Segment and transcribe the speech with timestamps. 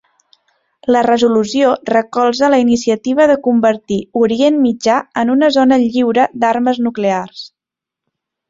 [0.95, 7.47] La resolució recolza la iniciativa de convertir Orient Mitjà en una zona lliure d'armes nuclears.